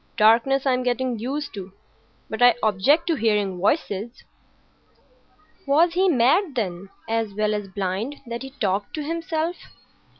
[0.17, 1.73] Darkness I'm getting used to;
[2.27, 4.23] but I object to hearing voices."
[5.67, 9.57] Was he mad, then, as well as blind, that he talked to himself?